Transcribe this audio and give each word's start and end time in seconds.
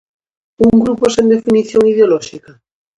Un 0.67 0.73
grupo 0.83 1.05
sen 1.15 1.25
definición 1.35 1.83
ideolóxica? 1.93 2.51